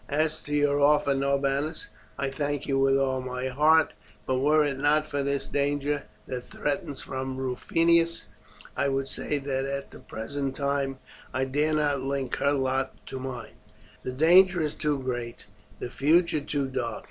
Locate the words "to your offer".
0.41-1.13